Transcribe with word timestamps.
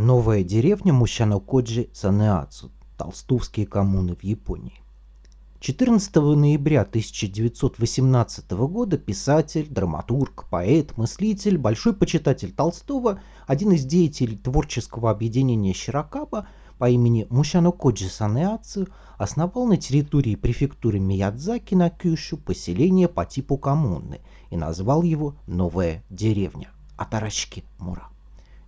Новая 0.00 0.44
деревня 0.44 0.92
Мущанокоджи 0.92 1.88
Санеацу, 1.92 2.70
толстовские 2.96 3.66
коммуны 3.66 4.14
в 4.14 4.22
Японии. 4.22 4.80
14 5.58 6.14
ноября 6.14 6.82
1918 6.82 8.50
года 8.52 8.96
писатель, 8.96 9.66
драматург, 9.68 10.44
поэт, 10.50 10.96
мыслитель, 10.96 11.58
большой 11.58 11.94
почитатель 11.94 12.52
Толстого, 12.52 13.20
один 13.48 13.72
из 13.72 13.84
деятелей 13.86 14.36
творческого 14.36 15.10
объединения 15.10 15.74
Широкаба 15.74 16.46
по 16.78 16.88
имени 16.88 17.26
Мущано 17.28 17.72
Коджи 17.72 18.08
Санеацу 18.08 18.86
основал 19.16 19.66
на 19.66 19.78
территории 19.78 20.36
префектуры 20.36 21.00
Миядзаки 21.00 21.74
на 21.74 21.90
Кюшу 21.90 22.36
поселение 22.36 23.08
по 23.08 23.26
типу 23.26 23.56
коммуны 23.56 24.20
и 24.50 24.56
назвал 24.56 25.02
его 25.02 25.34
«Новая 25.48 26.04
деревня» 26.08 26.70
Атарашки 26.96 27.64
Мура. 27.80 28.06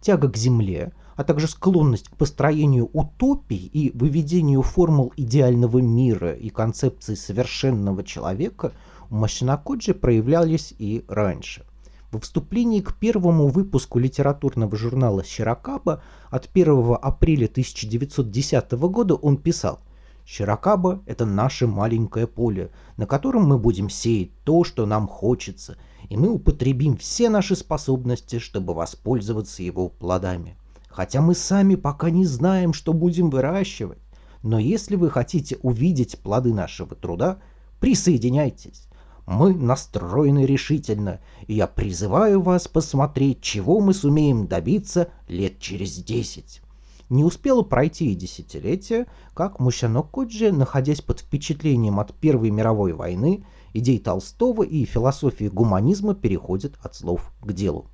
Тяга 0.00 0.30
к 0.30 0.36
земле– 0.38 0.94
а 1.18 1.24
также 1.24 1.48
склонность 1.48 2.08
к 2.08 2.16
построению 2.16 2.88
утопий 2.92 3.56
и 3.72 3.90
выведению 3.98 4.62
формул 4.62 5.12
идеального 5.16 5.78
мира 5.78 6.32
и 6.32 6.48
концепции 6.48 7.16
совершенного 7.16 8.04
человека 8.04 8.72
у 9.10 9.16
Машинакоджи 9.16 9.94
проявлялись 9.94 10.72
и 10.78 11.04
раньше. 11.08 11.64
Во 12.12 12.20
вступлении 12.20 12.80
к 12.80 12.94
первому 12.94 13.48
выпуску 13.48 13.98
литературного 13.98 14.76
журнала 14.76 15.24
«Щирокаба» 15.24 16.04
от 16.30 16.48
1 16.54 16.96
апреля 17.02 17.46
1910 17.46 18.72
года 18.74 19.16
он 19.16 19.38
писал 19.38 19.80
«Щирокаба– 20.24 21.02
это 21.06 21.26
наше 21.26 21.66
маленькое 21.66 22.28
поле, 22.28 22.70
на 22.96 23.06
котором 23.06 23.44
мы 23.44 23.58
будем 23.58 23.90
сеять 23.90 24.30
то, 24.44 24.62
что 24.62 24.86
нам 24.86 25.08
хочется, 25.08 25.78
и 26.08 26.16
мы 26.16 26.30
употребим 26.30 26.96
все 26.96 27.28
наши 27.28 27.56
способности, 27.56 28.38
чтобы 28.38 28.72
воспользоваться 28.72 29.64
его 29.64 29.88
плодами» 29.88 30.56
хотя 30.88 31.20
мы 31.20 31.34
сами 31.34 31.74
пока 31.74 32.10
не 32.10 32.26
знаем, 32.26 32.72
что 32.72 32.92
будем 32.92 33.30
выращивать. 33.30 33.98
Но 34.42 34.58
если 34.58 34.96
вы 34.96 35.10
хотите 35.10 35.56
увидеть 35.62 36.18
плоды 36.18 36.52
нашего 36.52 36.94
труда, 36.94 37.38
присоединяйтесь. 37.80 38.84
Мы 39.26 39.54
настроены 39.54 40.46
решительно, 40.46 41.20
и 41.46 41.54
я 41.54 41.66
призываю 41.66 42.40
вас 42.40 42.66
посмотреть, 42.66 43.42
чего 43.42 43.78
мы 43.80 43.92
сумеем 43.92 44.46
добиться 44.46 45.08
лет 45.28 45.58
через 45.58 45.96
десять. 45.96 46.62
Не 47.10 47.24
успело 47.24 47.62
пройти 47.62 48.12
и 48.12 48.14
десятилетия, 48.14 49.06
как 49.34 49.60
Мущано 49.60 50.02
Коджи, 50.02 50.52
находясь 50.52 51.00
под 51.00 51.20
впечатлением 51.20 52.00
от 52.00 52.14
Первой 52.14 52.50
мировой 52.50 52.92
войны, 52.92 53.44
идей 53.72 53.98
Толстого 53.98 54.62
и 54.62 54.84
философии 54.84 55.48
гуманизма 55.48 56.14
переходят 56.14 56.78
от 56.82 56.94
слов 56.94 57.32
к 57.40 57.52
делу. 57.52 57.86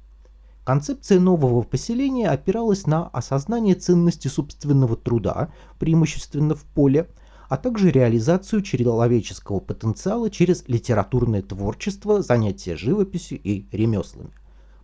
Концепция 0.65 1.20
нового 1.20 1.61
поселения 1.61 2.31
опиралась 2.31 2.87
на 2.87 3.09
осознание 3.09 3.75
ценности 3.75 4.29
собственного 4.29 4.97
труда, 4.97 5.51
преимущественно 5.79 6.55
в 6.55 6.65
поле, 6.65 7.11
а 7.51 7.59
также 7.59 7.91
реализацию 7.91 8.62
человеческого 8.62 9.61
потенциала 9.61 10.31
через 10.31 10.65
литературное 10.67 11.42
творчество, 11.42 12.23
занятия 12.23 12.77
живописью 12.77 13.39
и 13.42 13.67
ремеслами. 13.73 14.31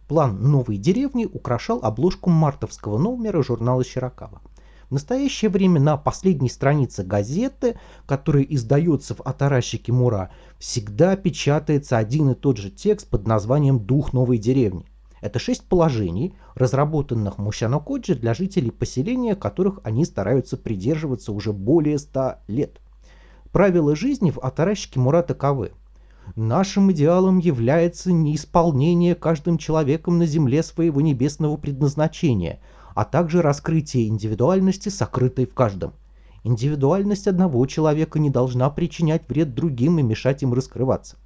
План 0.06 0.42
новой 0.42 0.76
деревни 0.76 1.24
украшал 1.24 1.80
обложку 1.82 2.28
мартовского 2.28 2.98
номера 2.98 3.42
журнала 3.42 3.82
«Щирокава». 3.82 4.42
В 4.90 4.92
настоящее 4.92 5.50
время 5.50 5.80
на 5.80 5.96
последней 5.96 6.50
странице 6.50 7.04
газеты, 7.04 7.78
которая 8.06 8.42
издается 8.42 9.14
в 9.14 9.22
Атаращике 9.22 9.92
Мура, 9.92 10.30
всегда 10.58 11.16
печатается 11.16 11.96
один 11.96 12.28
и 12.30 12.34
тот 12.34 12.58
же 12.58 12.70
текст 12.70 13.08
под 13.08 13.26
названием 13.26 13.78
«Дух 13.78 14.12
новой 14.12 14.36
деревни». 14.36 14.89
Это 15.20 15.38
шесть 15.38 15.64
положений, 15.64 16.34
разработанных 16.54 17.38
Мущано 17.38 17.78
Коджи 17.78 18.14
для 18.14 18.32
жителей 18.32 18.70
поселения, 18.70 19.34
которых 19.34 19.80
они 19.84 20.04
стараются 20.04 20.56
придерживаться 20.56 21.32
уже 21.32 21.52
более 21.52 21.98
ста 21.98 22.40
лет. 22.48 22.80
Правила 23.52 23.94
жизни 23.94 24.30
в 24.30 24.38
Атаращике 24.38 24.98
Мура 24.98 25.22
таковы. 25.22 25.72
Нашим 26.36 26.90
идеалом 26.92 27.38
является 27.38 28.12
не 28.12 28.36
исполнение 28.36 29.14
каждым 29.14 29.58
человеком 29.58 30.18
на 30.18 30.26
земле 30.26 30.62
своего 30.62 31.00
небесного 31.00 31.56
предназначения, 31.56 32.60
а 32.94 33.04
также 33.04 33.42
раскрытие 33.42 34.08
индивидуальности, 34.08 34.88
сокрытой 34.88 35.46
в 35.46 35.54
каждом. 35.54 35.92
Индивидуальность 36.44 37.26
одного 37.26 37.66
человека 37.66 38.18
не 38.18 38.30
должна 38.30 38.70
причинять 38.70 39.28
вред 39.28 39.54
другим 39.54 39.98
и 39.98 40.02
мешать 40.02 40.42
им 40.42 40.54
раскрываться. 40.54 41.16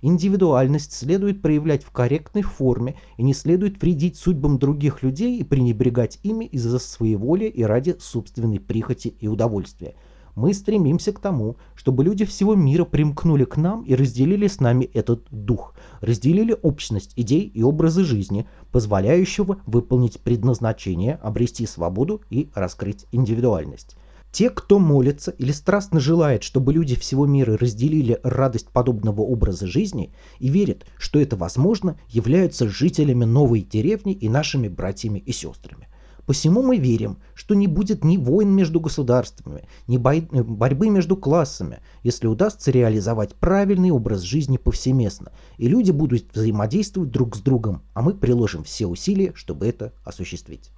Индивидуальность 0.00 0.92
следует 0.92 1.42
проявлять 1.42 1.82
в 1.82 1.90
корректной 1.90 2.42
форме 2.42 2.94
и 3.16 3.22
не 3.24 3.34
следует 3.34 3.82
вредить 3.82 4.16
судьбам 4.16 4.58
других 4.58 5.02
людей 5.02 5.38
и 5.38 5.42
пренебрегать 5.44 6.20
ими 6.22 6.44
из-за 6.44 6.78
своеволия 6.78 7.48
и 7.48 7.62
ради 7.64 7.96
собственной 7.98 8.60
прихоти 8.60 9.08
и 9.18 9.26
удовольствия. 9.26 9.94
Мы 10.36 10.54
стремимся 10.54 11.12
к 11.12 11.18
тому, 11.18 11.56
чтобы 11.74 12.04
люди 12.04 12.24
всего 12.24 12.54
мира 12.54 12.84
примкнули 12.84 13.44
к 13.44 13.56
нам 13.56 13.82
и 13.82 13.96
разделили 13.96 14.46
с 14.46 14.60
нами 14.60 14.84
этот 14.84 15.26
дух, 15.32 15.74
разделили 16.00 16.56
общность 16.62 17.12
идей 17.16 17.40
и 17.40 17.64
образы 17.64 18.04
жизни, 18.04 18.46
позволяющего 18.70 19.60
выполнить 19.66 20.20
предназначение, 20.20 21.14
обрести 21.24 21.66
свободу 21.66 22.22
и 22.30 22.50
раскрыть 22.54 23.06
индивидуальность. 23.10 23.96
Те, 24.30 24.50
кто 24.50 24.78
молится 24.78 25.30
или 25.30 25.52
страстно 25.52 26.00
желает, 26.00 26.42
чтобы 26.42 26.72
люди 26.72 26.94
всего 26.96 27.26
мира 27.26 27.56
разделили 27.56 28.20
радость 28.22 28.68
подобного 28.68 29.22
образа 29.22 29.66
жизни 29.66 30.12
и 30.38 30.48
верят, 30.48 30.84
что 30.98 31.18
это 31.18 31.34
возможно, 31.36 31.98
являются 32.08 32.68
жителями 32.68 33.24
новой 33.24 33.62
деревни 33.62 34.12
и 34.12 34.28
нашими 34.28 34.68
братьями 34.68 35.18
и 35.18 35.32
сестрами. 35.32 35.88
Посему 36.26 36.62
мы 36.62 36.76
верим, 36.76 37.16
что 37.34 37.54
не 37.54 37.66
будет 37.66 38.04
ни 38.04 38.18
войн 38.18 38.50
между 38.50 38.80
государствами, 38.80 39.66
ни 39.86 39.96
бой... 39.96 40.28
борьбы 40.30 40.90
между 40.90 41.16
классами, 41.16 41.78
если 42.02 42.26
удастся 42.26 42.70
реализовать 42.70 43.34
правильный 43.34 43.90
образ 43.90 44.20
жизни 44.20 44.58
повсеместно, 44.58 45.32
и 45.56 45.68
люди 45.68 45.90
будут 45.90 46.26
взаимодействовать 46.34 47.10
друг 47.10 47.34
с 47.34 47.40
другом, 47.40 47.82
а 47.94 48.02
мы 48.02 48.12
приложим 48.12 48.62
все 48.62 48.86
усилия, 48.86 49.32
чтобы 49.34 49.66
это 49.66 49.94
осуществить. 50.04 50.70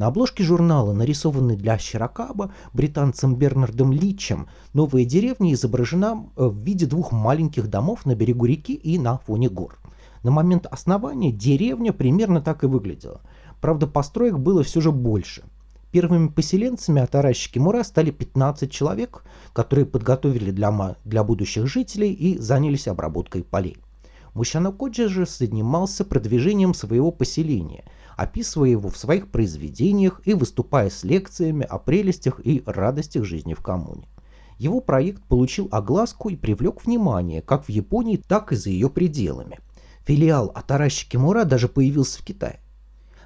На 0.00 0.06
обложке 0.06 0.42
журнала, 0.42 0.94
нарисованной 0.94 1.56
для 1.56 1.76
Щерокаба 1.76 2.54
британцем 2.72 3.36
Бернардом 3.36 3.92
Личем, 3.92 4.48
новая 4.72 5.04
деревня 5.04 5.52
изображена 5.52 6.24
э, 6.36 6.46
в 6.46 6.56
виде 6.56 6.86
двух 6.86 7.12
маленьких 7.12 7.68
домов 7.68 8.06
на 8.06 8.14
берегу 8.14 8.46
реки 8.46 8.72
и 8.72 8.98
на 8.98 9.18
фоне 9.18 9.50
гор. 9.50 9.78
На 10.22 10.30
момент 10.30 10.64
основания 10.64 11.32
деревня 11.32 11.92
примерно 11.92 12.40
так 12.40 12.64
и 12.64 12.66
выглядела. 12.66 13.20
Правда, 13.60 13.86
построек 13.86 14.38
было 14.38 14.62
все 14.62 14.80
же 14.80 14.90
больше. 14.90 15.42
Первыми 15.90 16.28
поселенцами 16.28 17.02
Атаращики 17.02 17.58
Мура 17.58 17.82
стали 17.82 18.10
15 18.10 18.72
человек, 18.72 19.22
которые 19.52 19.84
подготовили 19.84 20.50
для, 20.50 20.96
для 21.04 21.24
будущих 21.24 21.66
жителей 21.66 22.14
и 22.14 22.38
занялись 22.38 22.88
обработкой 22.88 23.44
полей. 23.44 23.76
Мущана 24.34 24.72
Коджи 24.72 25.08
же 25.08 25.26
занимался 25.26 26.04
продвижением 26.04 26.74
своего 26.74 27.10
поселения– 27.10 27.84
описывая 28.20 28.68
его 28.68 28.90
в 28.90 28.98
своих 28.98 29.28
произведениях 29.30 30.20
и 30.26 30.34
выступая 30.34 30.90
с 30.90 31.04
лекциями 31.04 31.64
о 31.64 31.78
прелестях 31.78 32.38
и 32.44 32.62
радостях 32.66 33.24
жизни 33.24 33.54
в 33.54 33.62
коммуне. 33.62 34.08
Его 34.58 34.82
проект 34.82 35.22
получил 35.22 35.68
огласку 35.70 36.28
и 36.28 36.36
привлек 36.36 36.84
внимание 36.84 37.40
как 37.40 37.64
в 37.64 37.70
Японии, 37.70 38.18
так 38.18 38.52
и 38.52 38.56
за 38.56 38.68
ее 38.68 38.90
пределами. 38.90 39.58
Филиал 40.04 40.52
Атараши 40.54 41.08
Кимура 41.08 41.44
даже 41.44 41.66
появился 41.66 42.20
в 42.20 42.24
Китае. 42.26 42.60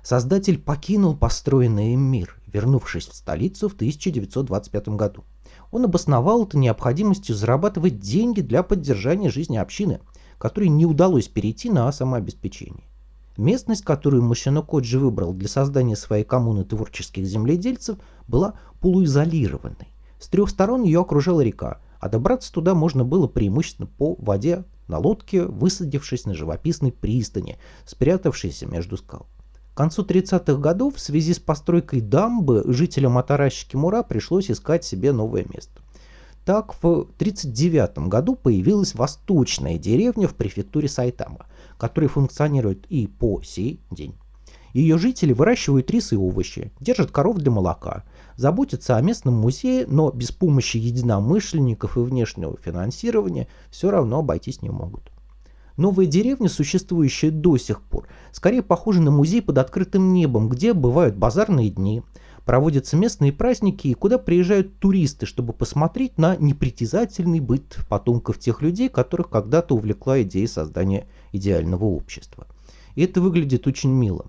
Создатель 0.05 0.61
покинул 0.61 1.17
построенный 1.17 1.95
им 1.95 2.03
мир, 2.03 2.41
вернувшись 2.47 3.09
в 3.09 3.17
столицу 3.17 3.69
в 3.69 3.75
1925 3.75 4.91
году. 4.91 5.25
Он 5.73 5.87
обосновал 5.87 6.45
это 6.45 6.57
необходимостью 6.57 7.35
зарабатывать 7.35 7.99
деньги 7.99 8.43
для 8.43 8.63
поддержания 8.63 9.29
жизни 9.29 9.57
общины, 9.57 9.99
которой 10.39 10.69
не 10.69 10.87
удалось 10.87 11.29
перейти 11.29 11.71
на 11.71 11.91
самообеспечение. 11.93 12.85
Местность, 13.37 13.85
которую 13.85 14.23
Мощано 14.23 14.63
Коджи 14.63 14.99
выбрал 14.99 15.33
для 15.33 15.49
создания 15.49 15.97
своей 15.97 16.25
коммуны 16.25 16.65
творческих 16.65 17.27
земледельцев, 17.27 17.99
была 18.29 18.55
полуизолированной. 18.81 19.89
С 20.21 20.29
трех 20.29 20.49
сторон 20.49 20.85
ее 20.85 21.01
окружала 21.01 21.41
река, 21.41 21.81
а 21.99 22.09
добраться 22.09 22.53
туда 22.53 22.75
можно 22.75 23.05
было 23.05 23.27
преимущественно 23.27 23.89
по 23.89 24.15
воде 24.19 24.65
на 24.89 24.99
лодке, 24.99 25.45
высадившись 25.45 26.27
на 26.27 26.35
живописной 26.35 26.93
пристани, 26.93 27.59
спрятавшейся 27.85 28.67
между 28.67 28.97
скал. 28.97 29.27
К 29.73 29.77
концу 29.77 30.05
30-х 30.05 30.55
годов 30.61 30.97
в 30.97 31.01
связи 31.01 31.35
с 31.35 31.41
постройкой 31.41 32.01
дамбы 32.01 32.63
жителям 32.69 33.19
Атаращики 33.19 33.75
Мура 33.75 34.05
пришлось 34.05 34.49
искать 34.49 34.85
себе 34.85 35.11
новое 35.11 35.45
место. 35.53 35.81
Так, 36.45 36.75
в 36.75 36.87
1939 37.17 38.09
году 38.09 38.35
появилась 38.35 38.95
восточная 38.95 39.79
деревня 39.79 40.29
в 40.29 40.35
префектуре 40.35 40.89
Сайтама, 40.89 41.47
которая 41.79 42.11
функционирует 42.11 42.85
и 42.91 43.07
по 43.07 43.43
сей 43.43 43.81
день. 43.91 44.15
Ее 44.75 44.99
жители 44.99 45.33
выращивают 45.33 45.91
рис 45.91 46.13
и 46.13 46.17
овощи, 46.17 46.73
держат 46.81 47.13
коров 47.13 47.39
для 47.39 47.51
молока, 47.51 48.05
заботятся 48.37 48.97
о 48.97 49.01
местном 49.01 49.35
музее, 49.35 49.87
но 49.89 50.11
без 50.11 50.33
помощи 50.33 50.77
единомышленников 50.77 51.97
и 51.97 52.01
внешнего 52.01 52.59
финансирования 52.63 53.47
все 53.71 53.91
равно 53.91 54.19
обойтись 54.19 54.63
не 54.63 54.71
могут. 54.71 55.13
Новая 55.77 56.07
деревня, 56.07 56.49
существующая 56.49 57.31
до 57.31 57.57
сих 57.57 57.81
пор, 57.81 58.07
скорее 58.33 58.63
похожа 58.63 59.01
на 59.01 59.11
музей 59.11 59.43
под 59.43 59.59
открытым 59.59 60.13
небом, 60.13 60.49
где 60.49 60.73
бывают 60.73 61.17
базарные 61.17 61.71
дни, 61.71 62.03
проводятся 62.45 62.97
местные 62.97 63.33
праздники 63.33 63.89
и 63.89 63.95
куда 63.95 64.19
приезжают 64.19 64.79
туристы, 64.79 65.27
чтобы 65.27 65.53
посмотреть 65.53 66.19
на 66.19 66.37
непритязательный 66.37 67.41
быт 67.41 67.79
потомков 67.89 68.39
тех 68.39 68.63
людей, 68.63 68.89
которых 68.89 69.31
когда-то 69.31 69.75
увлекла 69.75 70.23
идея 70.23 70.47
создания 70.47 71.07
идеального 71.33 71.85
общества. 71.85 72.47
И 72.95 73.03
это 73.05 73.21
выглядит 73.21 73.67
очень 73.67 73.91
мило. 73.91 74.27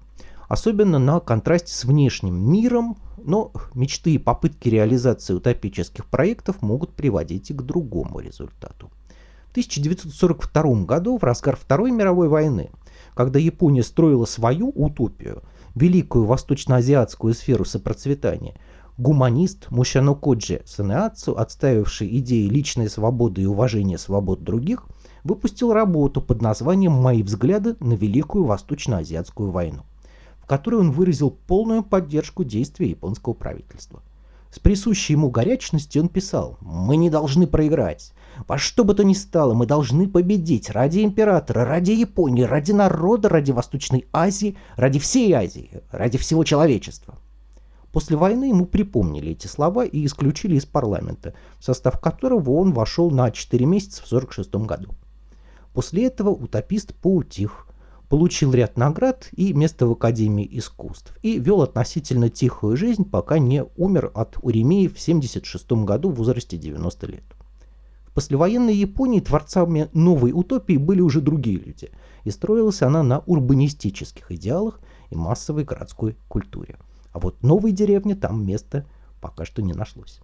Особенно 0.48 1.00
на 1.00 1.20
контрасте 1.20 1.74
с 1.74 1.86
внешним 1.86 2.36
миром, 2.36 2.98
но 3.18 3.52
мечты 3.74 4.12
и 4.12 4.20
попытки 4.20 4.70
реализации 4.70 5.34
утопических 5.34 6.06
проектов 6.06 6.62
могут 6.62 6.94
приводить 6.94 7.50
и 7.50 7.54
к 7.54 7.62
другому 7.64 8.20
результату. 8.20 8.92
В 9.48 9.52
1942 9.52 10.86
году, 10.86 11.18
в 11.18 11.24
разгар 11.24 11.56
Второй 11.56 11.92
мировой 11.92 12.28
войны, 12.28 12.70
когда 13.16 13.40
Япония 13.40 13.84
строила 13.84 14.26
свою 14.26 14.70
утопию, 14.70 15.42
великую 15.76 16.26
восточноазиатскую 16.26 17.34
сферу 17.34 17.66
сопроцветания, 17.66 18.56
гуманист 18.98 19.70
Мушано 19.70 20.16
Коджи 20.16 20.62
Санеацу, 20.66 21.38
отстаивавший 21.38 22.18
идеи 22.20 22.48
личной 22.48 22.90
свободы 22.90 23.42
и 23.42 23.46
уважения 23.46 23.98
свобод 23.98 24.44
других, 24.44 24.86
выпустил 25.24 25.74
работу 25.74 26.22
под 26.22 26.42
названием 26.42 26.94
«Мои 26.94 27.22
взгляды 27.22 27.76
на 27.80 27.94
Великую 27.94 28.46
Восточноазиатскую 28.46 29.52
войну» 29.52 29.84
в 30.46 30.48
которой 30.48 30.80
он 30.80 30.92
выразил 30.92 31.32
полную 31.32 31.82
поддержку 31.82 32.44
действий 32.44 32.90
японского 32.90 33.34
правительства. 33.34 34.04
С 34.52 34.60
присущей 34.60 35.14
ему 35.14 35.32
горячностью 35.32 36.04
он 36.04 36.08
писал 36.08 36.60
«Мы 36.62 36.98
не 36.98 37.10
должны 37.10 37.48
проиграть. 37.48 38.14
Во 38.48 38.58
что 38.58 38.84
бы 38.84 38.94
то 38.94 39.04
ни 39.04 39.14
стало, 39.14 39.54
мы 39.54 39.66
должны 39.66 40.08
победить 40.08 40.70
ради 40.70 41.04
императора, 41.04 41.66
ради 41.66 41.92
Японии, 41.92 42.44
ради 42.44 42.72
народа, 42.72 43.30
ради 43.30 43.52
Восточной 43.52 44.08
Азии, 44.12 44.58
ради 44.76 45.00
всей 45.00 45.32
Азии, 45.34 45.82
ради 45.92 46.18
всего 46.18 46.44
человечества». 46.44 47.16
После 47.92 48.18
войны 48.18 48.46
ему 48.46 48.66
припомнили 48.66 49.32
эти 49.32 49.48
слова 49.48 49.86
и 49.86 50.06
исключили 50.06 50.56
из 50.56 50.66
парламента, 50.66 51.34
в 51.60 51.64
состав 51.64 52.02
которого 52.02 52.52
он 52.52 52.74
вошел 52.74 53.10
на 53.10 53.32
4 53.32 53.66
месяца 53.66 54.02
в 54.04 54.08
1946 54.08 54.68
году. 54.68 54.90
После 55.74 56.06
этого 56.06 56.30
утопист 56.30 56.94
поутих, 56.96 57.68
получил 58.10 58.54
ряд 58.54 58.78
наград 58.78 59.30
и 59.36 59.54
место 59.54 59.88
в 59.88 59.92
Академии 59.92 60.48
искусств 60.52 61.18
и 61.22 61.40
вел 61.40 61.62
относительно 61.62 62.30
тихую 62.30 62.78
жизнь, 62.78 63.06
пока 63.06 63.40
не 63.40 63.64
умер 63.78 64.12
от 64.14 64.38
уремии 64.42 64.88
в 64.88 64.92
1976 64.92 65.86
году 65.86 66.10
в 66.10 66.16
возрасте 66.16 66.58
90 66.58 67.08
лет. 67.08 67.35
Послевоенной 68.16 68.74
Японии 68.74 69.20
творцами 69.20 69.90
новой 69.92 70.32
утопии 70.32 70.78
были 70.78 71.02
уже 71.02 71.20
другие 71.20 71.58
люди, 71.60 71.92
и 72.24 72.32
строилась 72.32 72.82
она 72.82 73.04
на 73.04 73.20
урбанистических 73.20 74.32
идеалах 74.32 74.80
и 75.10 75.16
массовой 75.18 75.66
городской 75.66 76.16
культуре. 76.30 76.78
А 77.12 77.20
вот 77.20 77.44
новой 77.44 77.74
деревне 77.74 78.16
там 78.16 78.48
места 78.48 78.86
пока 79.20 79.44
что 79.44 79.62
не 79.62 79.74
нашлось. 79.74 80.22